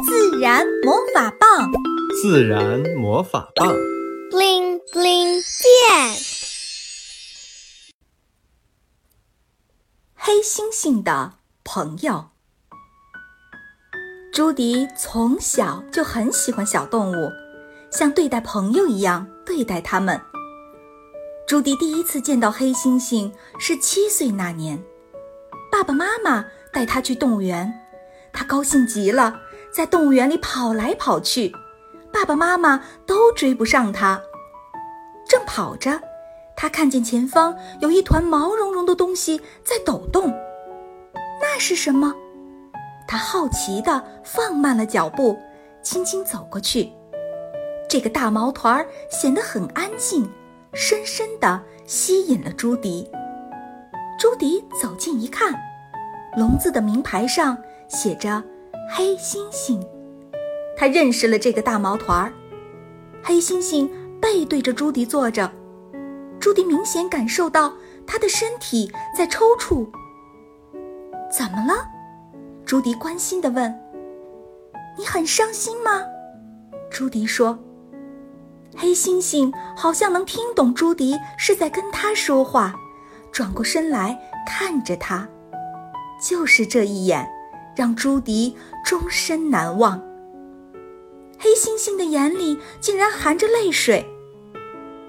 [0.00, 1.70] 自然魔法棒，
[2.22, 3.68] 自然魔法棒
[4.30, 6.16] ，bling bling 变。
[10.14, 12.30] 黑猩猩的朋友，
[14.32, 17.30] 朱迪从小就很喜欢小动物，
[17.90, 20.20] 像对待朋友一样对待它们。
[21.46, 24.82] 朱迪第一次见到黑猩猩是七岁那年，
[25.70, 27.70] 爸爸妈妈带他去动物园，
[28.32, 29.38] 他高兴极了，
[29.74, 31.52] 在动物园里跑来跑去，
[32.12, 34.20] 爸爸妈妈都追不上他。
[35.26, 36.00] 正跑着，
[36.54, 40.28] 他看见前方有一团毛茸茸的东西在抖动，
[41.40, 42.14] 那是什么？
[43.08, 45.38] 他好奇地放慢了脚步，
[45.82, 46.92] 轻轻走过去。
[47.88, 50.30] 这个大毛团儿显得很安静。
[50.74, 53.06] 深深地吸引了朱迪。
[54.18, 55.52] 朱迪走近一看，
[56.34, 58.42] 笼子的名牌上写着
[58.90, 59.80] “黑猩猩”。
[60.76, 62.32] 他认识了这个大毛团儿。
[63.22, 63.88] 黑猩猩
[64.20, 65.50] 背对着朱迪坐着，
[66.40, 67.72] 朱迪明显感受到
[68.06, 69.88] 他的身体在抽搐。
[71.30, 71.86] 怎么了？
[72.64, 73.72] 朱迪关心地问。
[74.98, 76.02] “你很伤心吗？”
[76.90, 77.58] 朱迪说。
[78.74, 82.74] 黑猩猩好像能听懂朱迪是在跟他说话，
[83.30, 85.28] 转过身来看着他。
[86.26, 87.28] 就是这一眼，
[87.76, 90.00] 让朱迪终身难忘。
[91.38, 94.06] 黑猩猩的眼里竟然含着泪水。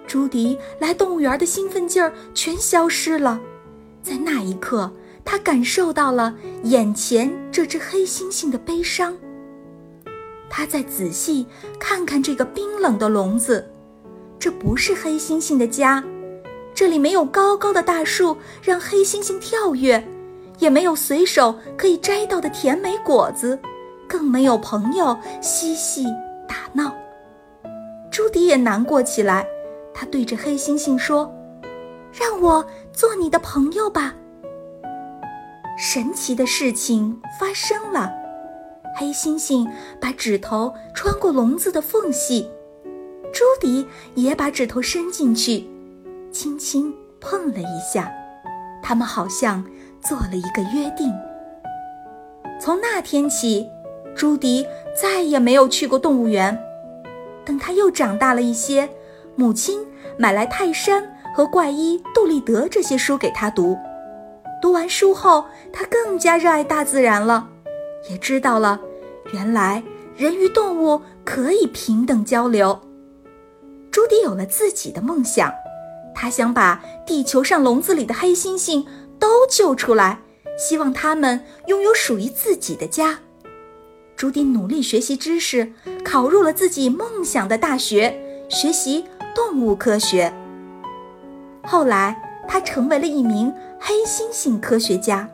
[0.07, 3.39] 朱迪来动物园的兴奋劲儿全消失了，
[4.01, 4.91] 在那一刻，
[5.23, 9.15] 他感受到了眼前这只黑猩猩的悲伤。
[10.49, 11.47] 他再仔细
[11.79, 13.67] 看看这个冰冷的笼子，
[14.37, 16.03] 这不是黑猩猩的家，
[16.75, 20.05] 这里没有高高的大树让黑猩猩跳跃，
[20.59, 23.59] 也没有随手可以摘到的甜美果子，
[24.07, 26.05] 更没有朋友嬉戏
[26.47, 26.93] 打闹。
[28.11, 29.45] 朱迪也难过起来，
[29.93, 31.33] 他对着黑猩猩说
[32.13, 34.13] ：“让我做你的朋友吧。”
[35.77, 38.11] 神奇的事情发生了。
[38.95, 39.67] 黑猩猩
[39.99, 42.47] 把指头穿过笼子的缝隙，
[43.33, 45.67] 朱迪也把指头伸进去，
[46.31, 48.13] 轻轻碰了一下，
[48.83, 49.65] 他们好像
[50.07, 51.13] 做了一个约定。
[52.59, 53.69] 从那天起，
[54.15, 54.65] 朱迪
[54.95, 56.57] 再也没有去过动物园。
[57.45, 58.89] 等他又长大了一些，
[59.35, 59.85] 母亲
[60.17, 61.03] 买来《泰山》
[61.35, 63.77] 和《怪医杜立德》这些书给他读。
[64.61, 67.49] 读完书后，他更加热爱大自然了。
[68.09, 68.79] 也知道了，
[69.33, 69.83] 原来
[70.15, 72.79] 人与动物可以平等交流。
[73.91, 75.51] 朱迪有了自己的梦想，
[76.15, 78.85] 他想把地球上笼子里的黑猩猩
[79.23, 80.19] 都救出来，
[80.57, 83.19] 希望他们拥有属于自己的家。
[84.17, 85.71] 朱迪努力学习知识，
[86.03, 88.13] 考入了自己梦想的大学，
[88.49, 90.33] 学习动物科学。
[91.63, 95.29] 后来，他成为了一名黑猩猩科学家。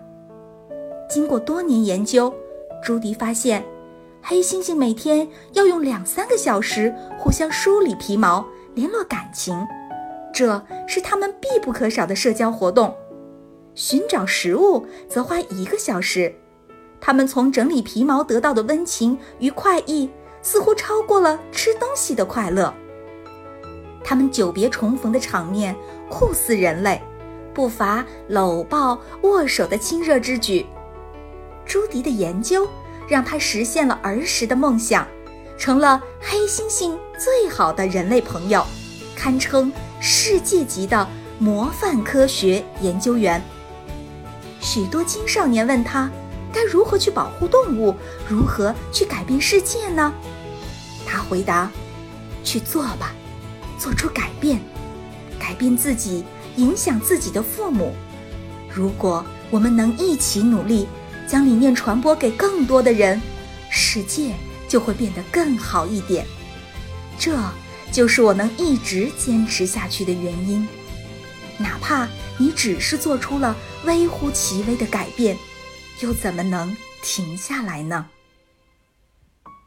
[1.09, 2.31] 经过多年研究。
[2.83, 3.65] 朱迪发现，
[4.21, 8.45] 黑猩猩每天要用两三个小时互相梳理皮毛、
[8.75, 9.67] 联络感情，
[10.31, 12.95] 这是他们必不可少的社交活动。
[13.75, 16.33] 寻找食物则花一个小时，
[16.99, 20.09] 他们从整理皮毛得到的温情与快意，
[20.41, 22.73] 似乎超过了吃东西的快乐。
[24.03, 25.75] 他们久别重逢的场面
[26.09, 27.01] 酷似人类，
[27.53, 30.65] 不乏搂抱、握手的亲热之举。
[31.65, 32.67] 朱迪的研究
[33.07, 35.07] 让他实现了儿时的梦想，
[35.57, 38.65] 成了黑猩猩最好的人类朋友，
[39.15, 39.71] 堪称
[40.01, 43.41] 世界级的模范科学研究员。
[44.59, 46.09] 许多青少年问他，
[46.53, 47.95] 该如何去保护动物，
[48.27, 50.13] 如何去改变世界呢？
[51.05, 51.71] 他回答
[52.43, 53.13] ：“去做吧，
[53.77, 54.59] 做出改变，
[55.39, 56.23] 改变自己，
[56.55, 57.95] 影响自己的父母。
[58.73, 60.87] 如果我们能一起努力。”
[61.29, 63.21] 将理念传播给更多的人，
[63.69, 64.33] 世界
[64.67, 66.25] 就会变得更好一点。
[67.19, 67.37] 这
[67.91, 70.67] 就是我能一直坚持下去的原因。
[71.59, 72.07] 哪怕
[72.37, 75.37] 你只是做出了微乎其微的改变，
[75.99, 78.07] 又怎么能停下来呢？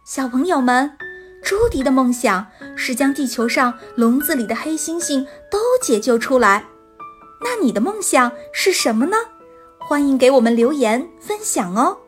[0.05, 0.99] 小朋友们，
[1.44, 2.47] 朱迪的梦想
[2.77, 6.65] 是将地球上笼子里的黑猩猩都解救出来。
[7.41, 9.17] 那你的梦想是什么呢？
[9.79, 12.01] 欢迎给我们留言分享哦。